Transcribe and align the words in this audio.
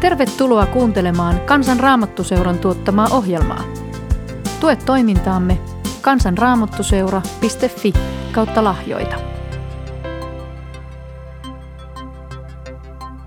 Tervetuloa 0.00 0.66
kuuntelemaan 0.66 1.40
Kansan 1.40 1.80
Raamattuseuran 1.80 2.58
tuottamaa 2.58 3.08
ohjelmaa. 3.10 3.64
Tue 4.60 4.76
toimintaamme 4.76 5.58
kansanraamattuseura.fi 6.00 7.92
kautta 8.32 8.64
lahjoita. 8.64 9.16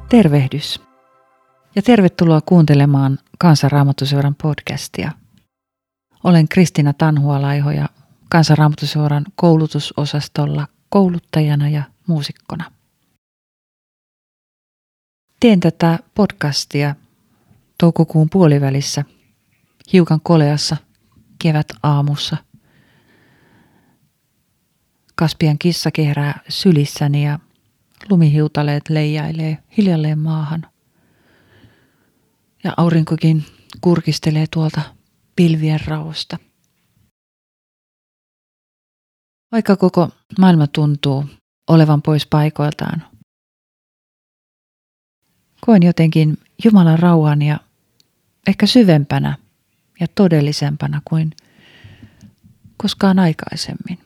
Tervehdys 0.09 0.81
ja 1.75 1.81
tervetuloa 1.81 2.41
kuuntelemaan 2.45 3.19
Kansanraamattuseuran 3.37 4.35
podcastia. 4.35 5.11
Olen 6.23 6.47
Kristina 6.47 6.93
Tanhualaiho 6.93 7.71
ja 7.71 7.89
Kansanraamattuseuran 8.29 9.25
koulutusosastolla 9.35 10.67
kouluttajana 10.89 11.69
ja 11.69 11.83
muusikkona. 12.07 12.63
Teen 15.41 15.59
tätä 15.59 15.99
podcastia 16.15 16.95
toukokuun 17.79 18.29
puolivälissä, 18.29 19.05
hiukan 19.93 20.21
koleassa 20.23 20.77
kevät 21.41 21.67
aamussa. 21.83 22.37
Kaspian 25.15 25.57
kissa 25.57 25.91
kehrää 25.91 26.39
sylissäni 26.49 27.25
ja 27.25 27.39
lumihiutaleet 28.09 28.89
leijailee 28.89 29.57
hiljalleen 29.77 30.19
maahan. 30.19 30.67
Ja 32.63 32.73
aurinkokin 32.77 33.45
kurkistelee 33.81 34.45
tuolta 34.53 34.81
pilvien 35.35 35.79
raosta. 35.87 36.37
Vaikka 39.51 39.75
koko 39.75 40.09
maailma 40.39 40.67
tuntuu 40.67 41.25
olevan 41.69 42.01
pois 42.01 42.27
paikoiltaan, 42.27 43.10
koen 45.65 45.83
jotenkin 45.83 46.37
Jumalan 46.63 46.99
rauhan 46.99 47.41
ja 47.41 47.59
ehkä 48.47 48.65
syvempänä 48.65 49.37
ja 49.99 50.07
todellisempana 50.15 51.01
kuin 51.05 51.31
koskaan 52.77 53.19
aikaisemmin. 53.19 53.99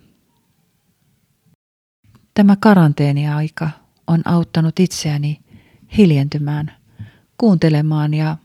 Tämä 2.33 2.55
karanteeniaika 2.59 3.69
on 4.07 4.21
auttanut 4.25 4.79
itseäni 4.79 5.39
hiljentymään, 5.97 6.71
kuuntelemaan 7.37 8.13
ja 8.13 8.37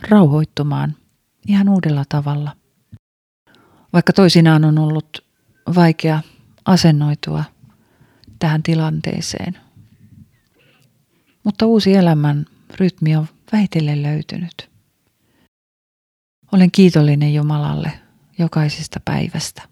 rauhoittumaan 0.00 0.96
ihan 1.46 1.68
uudella 1.68 2.04
tavalla. 2.08 2.56
Vaikka 3.92 4.12
toisinaan 4.12 4.64
on 4.64 4.78
ollut 4.78 5.24
vaikea 5.74 6.20
asennoitua 6.64 7.44
tähän 8.38 8.62
tilanteeseen– 8.62 9.58
mutta 11.48 11.66
uusi 11.66 11.94
elämän 11.94 12.46
rytmi 12.80 13.16
on 13.16 13.26
vähitellen 13.52 14.02
löytynyt. 14.02 14.70
Olen 16.52 16.70
kiitollinen 16.70 17.34
Jumalalle 17.34 17.92
jokaisesta 18.38 19.00
päivästä. 19.04 19.62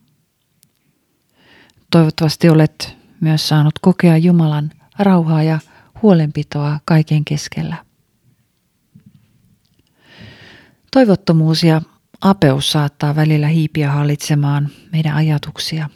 Toivottavasti 1.90 2.48
olet 2.48 2.96
myös 3.20 3.48
saanut 3.48 3.78
kokea 3.78 4.16
Jumalan 4.16 4.70
rauhaa 4.98 5.42
ja 5.42 5.58
huolenpitoa 6.02 6.80
kaiken 6.84 7.24
keskellä. 7.24 7.76
Toivottomuus 10.90 11.64
ja 11.64 11.82
apeus 12.20 12.72
saattaa 12.72 13.16
välillä 13.16 13.48
hiipiä 13.48 13.92
hallitsemaan 13.92 14.68
meidän 14.92 15.14
ajatuksia. 15.16 15.90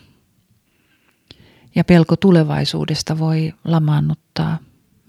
Ja 1.75 1.85
pelko 1.85 2.17
tulevaisuudesta 2.17 3.19
voi 3.19 3.55
lamaannuttaa 3.65 4.59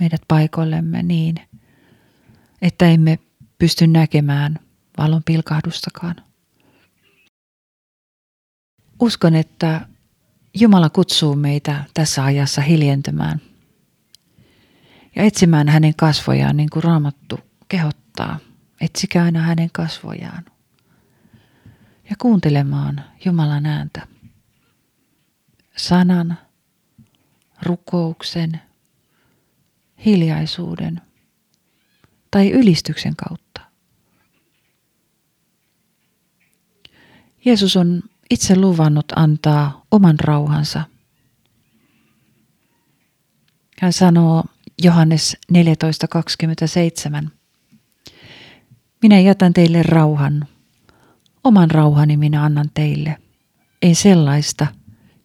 meidät 0.02 0.22
paikoillemme 0.28 1.04
niin, 1.04 1.36
että 2.62 2.86
emme 2.86 3.20
pysty 3.58 3.88
näkemään 3.88 4.59
valon 4.98 5.24
pilkahdustakaan. 5.24 6.16
Uskon, 9.00 9.36
että 9.36 9.88
Jumala 10.53 10.90
kutsuu 10.90 11.36
meitä 11.36 11.84
tässä 11.94 12.24
ajassa 12.24 12.62
hiljentymään 12.62 13.42
ja 15.16 15.24
etsimään 15.24 15.68
hänen 15.68 15.96
kasvojaan 15.96 16.58
niin 16.58 16.70
kuin 16.70 16.84
raamattu 16.84 17.40
kehottaa. 17.68 18.40
Etsikää 18.81 19.24
aina 19.24 19.42
hänen 19.42 19.70
kasvojaan 19.74 20.46
ja 22.09 22.16
kuuntelemaan 22.20 23.02
Jumalan 23.25 23.66
ääntä. 23.66 24.08
Sanan, 25.78 26.38
rukouksen, 27.62 28.62
hiljaisuuden 30.06 31.01
tai 32.31 32.51
ylistyksen 32.51 33.16
kautta. 33.16 33.62
Jeesus 37.45 37.78
on 37.78 38.01
itse 38.29 38.56
luvannut 38.56 39.06
antaa 39.16 39.85
oman 39.91 40.19
rauhansa. 40.19 40.84
Hän 43.81 43.94
sanoo 43.94 44.44
Johannes 44.84 45.38
14.27. 45.53 47.29
Minä 49.01 49.19
jätän 49.19 49.53
teille 49.53 49.83
rauhan. 49.83 50.47
Oman 51.44 51.72
rauhani 51.72 52.18
minä 52.18 52.44
annan 52.44 52.69
teille. 52.73 53.18
Ei 53.81 53.95
sellaista, 53.95 54.68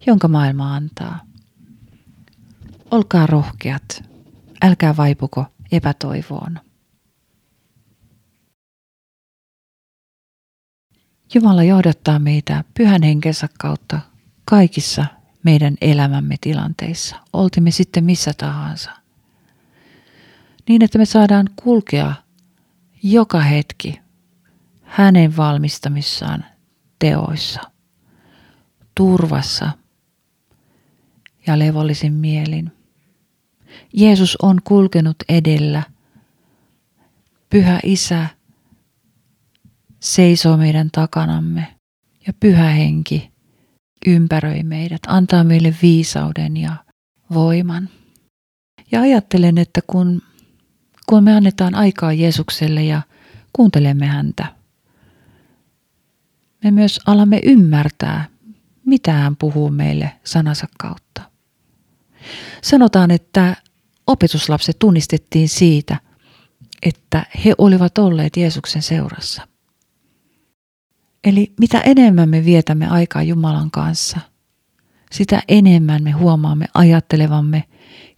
jonka 0.07 0.29
maailma 0.29 0.75
antaa. 0.75 1.21
Olkaa 2.91 3.27
rohkeat 3.27 4.16
älkää 4.67 4.97
vaipuko 4.97 5.45
epätoivoon. 5.73 6.59
Jumala 11.35 11.63
johdattaa 11.63 12.19
meitä 12.19 12.65
pyhän 12.75 13.03
henkensä 13.03 13.49
kautta 13.59 14.01
kaikissa 14.45 15.05
meidän 15.43 15.75
elämämme 15.81 16.37
tilanteissa, 16.41 17.17
oltimme 17.33 17.71
sitten 17.71 18.05
missä 18.05 18.33
tahansa. 18.39 18.91
Niin, 20.69 20.83
että 20.83 20.99
me 20.99 21.05
saadaan 21.05 21.51
kulkea 21.57 22.15
joka 23.03 23.41
hetki 23.41 24.01
hänen 24.83 25.37
valmistamissaan 25.37 26.45
teoissa, 26.99 27.61
turvassa 28.95 29.71
ja 31.47 31.59
levollisin 31.59 32.13
mielin. 32.13 32.76
Jeesus 33.93 34.37
on 34.43 34.61
kulkenut 34.65 35.17
edellä. 35.29 35.83
Pyhä 37.51 37.81
Isä 37.83 38.27
seisoo 40.01 40.57
meidän 40.57 40.91
takanamme 40.93 41.75
ja 42.27 42.33
Pyhä 42.41 42.69
Henki 42.69 43.31
ympäröi 44.07 44.63
meidät, 44.63 45.01
antaa 45.07 45.45
meille 45.45 45.75
viisauden 45.83 46.57
ja 46.57 46.73
voiman. 47.35 47.89
Ja 48.93 49.01
ajattelen, 49.01 49.59
että 49.59 49.81
kun, 49.87 50.23
kun 51.07 51.25
me 51.25 51.35
annetaan 51.35 51.75
aikaa 51.75 52.13
Jeesukselle 52.13 52.85
ja 52.85 53.03
kuuntelemme 53.53 54.07
häntä, 54.07 54.47
me 56.65 56.71
myös 56.71 57.01
alamme 57.07 57.41
ymmärtää, 57.45 58.25
mitä 58.85 59.13
hän 59.13 59.37
puhuu 59.37 59.71
meille 59.71 60.13
sanansa 60.25 60.67
kautta. 60.79 61.23
Sanotaan, 62.63 63.11
että 63.11 63.57
opetuslapset 64.07 64.79
tunnistettiin 64.79 65.49
siitä, 65.49 66.01
että 66.83 67.27
he 67.45 67.55
olivat 67.59 67.99
olleet 67.99 68.37
Jeesuksen 68.37 68.83
seurassa. 68.83 69.49
Eli 71.25 71.53
mitä 71.61 71.81
enemmän 71.81 72.29
me 72.29 72.45
vietämme 72.45 72.89
aikaa 72.89 73.23
Jumalan 73.23 73.71
kanssa, 73.71 74.21
sitä 75.13 75.43
enemmän 75.49 76.03
me 76.03 76.11
huomaamme 76.11 76.67
ajattelevamme 76.75 77.65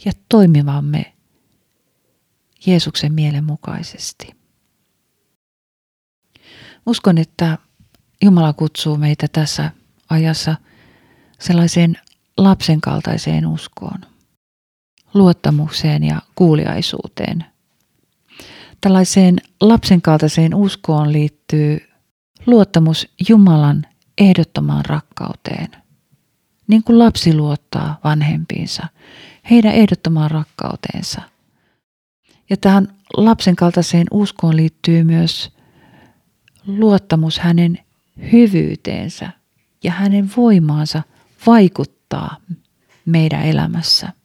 ja 0.05 0.13
toimivamme 0.29 1.15
Jeesuksen 2.67 3.13
mielen 3.13 3.45
mukaisesti. 3.45 4.35
Uskon, 6.87 7.19
että 7.19 7.59
Jumala 8.23 8.53
kutsuu 8.53 8.97
meitä 8.97 9.27
tässä 9.33 9.71
ajassa 10.09 10.57
sellaiseen 11.41 11.99
lapsen 12.37 12.81
kaltaiseen 12.81 13.47
uskoon 13.47 13.99
luottamukseen 15.15 16.05
ja 16.05 16.23
kuuliaisuuteen. 16.35 17.45
Tällaiseen 18.81 19.37
lapsen 19.61 20.03
kaltaiseen 20.03 20.55
uskoon 20.55 21.13
liittyy 21.13 21.89
luottamus 22.47 23.09
Jumalan 23.29 23.87
ehdottomaan 24.19 24.85
rakkauteen. 24.85 25.69
Niin 26.67 26.85
kuin 26.85 26.99
lapsi 26.99 27.35
luottaa 27.35 27.99
vanhempiinsa, 28.05 28.87
heidän 29.51 29.75
ehdottomaan 29.75 30.31
rakkauteensa. 30.31 31.23
Ja 32.51 32.57
tähän 32.57 32.89
lapsen 33.17 33.57
kaltaiseen 33.57 34.07
uskoon 34.11 34.57
liittyy 34.57 35.05
myös 35.05 35.51
luottamus 36.67 37.39
hänen 37.39 37.79
hyvyyteensä 38.33 39.31
ja 39.85 39.93
hänen 39.93 40.31
voimaansa 40.37 41.03
vaikuttaa 41.47 42.37
meidän 43.05 43.43
elämässä. 43.43 44.18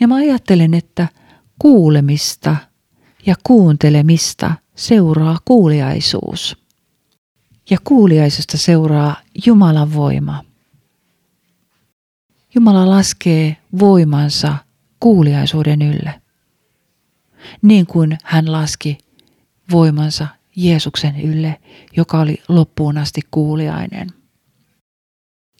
Ja 0.00 0.08
mä 0.08 0.14
ajattelen, 0.14 0.74
että 0.74 1.08
kuulemista 1.58 2.56
ja 3.26 3.34
kuuntelemista 3.44 4.54
seuraa 4.74 5.38
kuuliaisuus. 5.44 6.56
Ja 7.70 7.78
kuuliaisuudesta 7.84 8.58
seuraa 8.58 9.16
Jumalan 9.46 9.94
voima. 9.94 10.44
Jumala 12.54 12.90
laskee 12.90 13.56
voimansa 13.78 14.56
kuuliaisuuden 15.00 15.82
ylle, 15.82 16.22
niin 17.62 17.86
kuin 17.86 18.18
hän 18.24 18.52
laski 18.52 18.98
voimansa 19.70 20.28
Jeesuksen 20.56 21.20
ylle, 21.20 21.60
joka 21.96 22.20
oli 22.20 22.42
loppuun 22.48 22.98
asti 22.98 23.20
kuuliainen. 23.30 24.08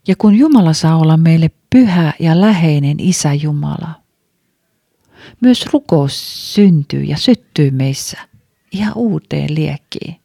Ja 0.09 0.15
kun 0.19 0.35
Jumala 0.35 0.73
saa 0.73 0.97
olla 0.97 1.17
meille 1.17 1.51
pyhä 1.71 2.13
ja 2.19 2.41
läheinen 2.41 3.01
Isä 3.01 3.35
Jumala, 3.35 3.95
myös 5.41 5.67
rukous 5.73 6.55
syntyy 6.55 7.03
ja 7.03 7.17
syttyy 7.17 7.71
meissä 7.71 8.19
ihan 8.73 8.93
uuteen 8.97 9.55
liekkiin. 9.55 10.21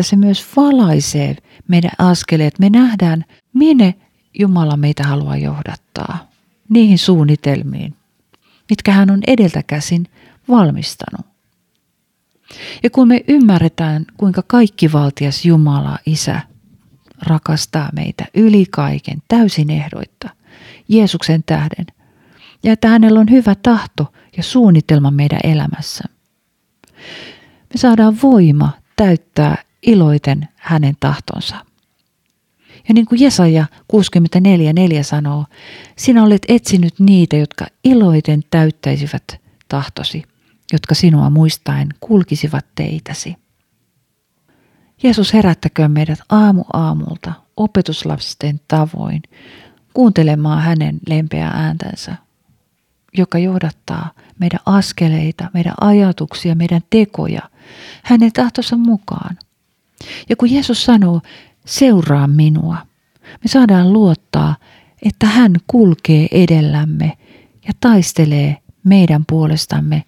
Se 0.00 0.16
myös 0.16 0.46
valaisee 0.56 1.36
meidän 1.68 1.90
askeleet. 1.98 2.58
Me 2.58 2.70
nähdään, 2.70 3.24
minne 3.52 3.94
Jumala 4.38 4.76
meitä 4.76 5.04
haluaa 5.04 5.36
johdattaa. 5.36 6.30
Niihin 6.68 6.98
suunnitelmiin, 6.98 7.94
mitkä 8.70 8.92
hän 8.92 9.10
on 9.10 9.20
edeltä 9.26 9.62
käsin 9.62 10.06
valmistanut. 10.48 11.26
Ja 12.82 12.90
kun 12.90 13.08
me 13.08 13.24
ymmärretään, 13.28 14.06
kuinka 14.16 14.42
kaikkivaltias 14.46 15.44
Jumala, 15.44 15.98
Isä, 16.06 16.40
rakastaa 17.22 17.90
meitä 17.92 18.26
yli 18.34 18.66
kaiken 18.70 19.22
täysin 19.28 19.70
ehdoitta, 19.70 20.30
Jeesuksen 20.88 21.42
tähden, 21.46 21.86
ja 22.62 22.72
että 22.72 22.88
hänellä 22.88 23.20
on 23.20 23.30
hyvä 23.30 23.54
tahto 23.54 24.12
ja 24.36 24.42
suunnitelma 24.42 25.10
meidän 25.10 25.40
elämässä. 25.44 26.04
Me 27.72 27.76
saadaan 27.76 28.16
voima 28.22 28.72
täyttää 28.96 29.56
iloiten 29.82 30.48
hänen 30.56 30.94
tahtonsa. 31.00 31.56
Ja 32.88 32.94
niin 32.94 33.06
kuin 33.06 33.20
Jesaja 33.20 33.66
64.4 33.92 35.02
sanoo, 35.02 35.44
sinä 35.96 36.24
olet 36.24 36.42
etsinyt 36.48 37.00
niitä, 37.00 37.36
jotka 37.36 37.66
iloiten 37.84 38.42
täyttäisivät 38.50 39.40
tahtosi, 39.68 40.22
jotka 40.72 40.94
sinua 40.94 41.30
muistaen 41.30 41.88
kulkisivat 42.00 42.66
teitäsi. 42.74 43.36
Jeesus 45.02 45.32
herättäköön 45.34 45.90
meidät 45.90 46.18
aamu 46.28 46.64
aamulta 46.72 47.32
opetuslapsisten 47.56 48.60
tavoin 48.68 49.22
kuuntelemaan 49.94 50.62
hänen 50.62 50.98
lempeää 51.08 51.50
ääntänsä, 51.50 52.16
joka 53.16 53.38
johdattaa 53.38 54.10
meidän 54.38 54.60
askeleita, 54.66 55.50
meidän 55.54 55.74
ajatuksia, 55.80 56.54
meidän 56.54 56.80
tekoja 56.90 57.42
hänen 58.02 58.32
tahtonsa 58.32 58.76
mukaan. 58.76 59.38
Ja 60.28 60.36
kun 60.36 60.50
Jeesus 60.50 60.84
sanoo, 60.84 61.20
seuraa 61.66 62.26
minua, 62.26 62.76
me 63.22 63.48
saadaan 63.48 63.92
luottaa, 63.92 64.56
että 65.02 65.26
hän 65.26 65.52
kulkee 65.66 66.28
edellämme 66.30 67.18
ja 67.66 67.72
taistelee 67.80 68.56
meidän 68.84 69.24
puolestamme 69.28 70.04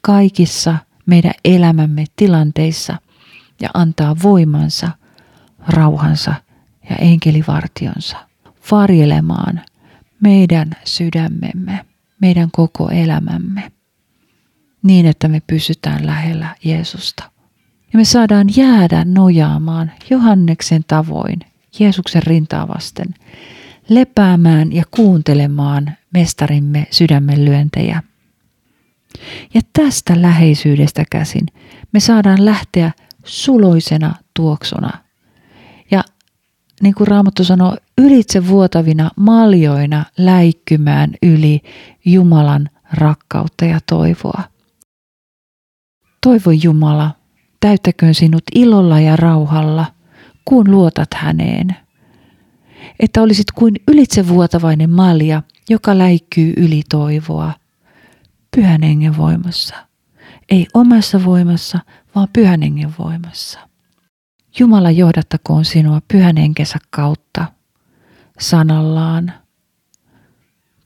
kaikissa 0.00 0.78
meidän 1.06 1.34
elämämme 1.44 2.04
tilanteissa 2.16 2.96
ja 3.60 3.68
antaa 3.74 4.16
voimansa, 4.22 4.90
rauhansa 5.68 6.34
ja 6.90 6.96
enkelivartionsa 6.96 8.16
varjelemaan 8.70 9.60
meidän 10.20 10.70
sydämemme, 10.84 11.84
meidän 12.20 12.48
koko 12.52 12.88
elämämme 12.88 13.72
niin, 14.82 15.06
että 15.06 15.28
me 15.28 15.42
pysytään 15.46 16.06
lähellä 16.06 16.56
Jeesusta. 16.64 17.30
Ja 17.92 17.98
me 17.98 18.04
saadaan 18.04 18.46
jäädä 18.56 19.04
nojaamaan 19.04 19.92
Johanneksen 20.10 20.84
tavoin 20.88 21.38
Jeesuksen 21.78 22.22
rintaa 22.22 22.68
vasten, 22.68 23.14
lepäämään 23.88 24.72
ja 24.72 24.82
kuuntelemaan 24.90 25.92
mestarimme 26.14 26.86
sydämen 26.90 27.44
lyöntejä. 27.44 28.02
Ja 29.54 29.60
tästä 29.72 30.22
läheisyydestä 30.22 31.04
käsin 31.10 31.46
me 31.92 32.00
saadaan 32.00 32.44
lähteä 32.44 32.92
suloisena 33.26 34.14
tuoksuna. 34.34 34.90
Ja 35.90 36.04
niin 36.82 36.94
kuin 36.94 37.08
Raamattu 37.08 37.44
sanoo, 37.44 37.76
ylitse 37.98 38.48
vuotavina 38.48 39.10
maljoina 39.16 40.04
läikkymään 40.18 41.10
yli 41.22 41.60
Jumalan 42.04 42.68
rakkautta 42.92 43.64
ja 43.64 43.78
toivoa. 43.86 44.42
Toivo 46.20 46.50
Jumala, 46.62 47.10
täyttäköön 47.60 48.14
sinut 48.14 48.42
ilolla 48.54 49.00
ja 49.00 49.16
rauhalla, 49.16 49.86
kun 50.44 50.70
luotat 50.70 51.14
häneen. 51.14 51.76
Että 53.00 53.22
olisit 53.22 53.50
kuin 53.54 53.74
ylitsevuotavainen 53.88 54.90
malja, 54.90 55.42
joka 55.70 55.98
läikkyy 55.98 56.52
yli 56.56 56.82
toivoa, 56.90 57.52
pyhän 58.56 58.82
hengen 58.82 59.16
voimassa. 59.16 59.74
Ei 60.50 60.66
omassa 60.74 61.24
voimassa, 61.24 61.78
vaan 62.16 62.28
pyhän 62.32 62.62
hengen 62.62 62.94
voimassa. 62.98 63.68
Jumala 64.58 64.90
johdattakoon 64.90 65.64
sinua 65.64 66.00
pyhän 66.12 66.36
henkensä 66.36 66.78
kautta, 66.90 67.44
sanallaan, 68.38 69.32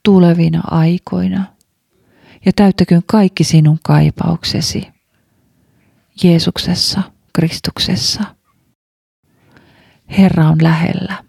tulevina 0.03 0.63
aikoina, 0.71 1.45
ja 2.47 2.53
täyttäköön 2.57 3.03
kaikki 3.07 3.45
sinun 3.45 3.79
kaipauksesi 3.83 4.89
Jeesuksessa, 6.23 7.03
Kristuksessa. 7.33 8.25
Herra 10.19 10.49
on 10.49 10.63
lähellä. 10.63 11.25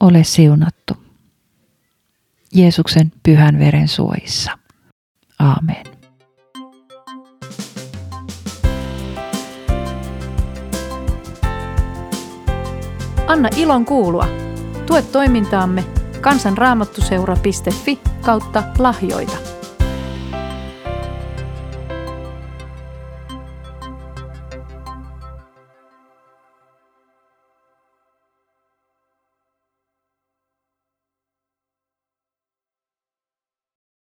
Ole 0.00 0.24
siunattu. 0.24 1.02
Jeesuksen 2.54 3.12
pyhän 3.22 3.58
veren 3.58 3.88
suojissa. 3.88 4.58
Aamen. 5.38 6.01
Anna 13.32 13.48
ilon 13.56 13.84
kuulua. 13.84 14.26
Tue 14.86 15.02
toimintaamme 15.02 15.84
kansanraamattuseura.fi 16.20 18.00
kautta 18.20 18.62
lahjoita. 18.78 19.51